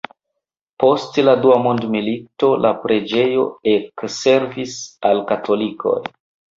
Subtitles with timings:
[0.83, 4.77] Post la dua mondmilito la preĝejo ekservis
[5.13, 5.99] al katolikoj.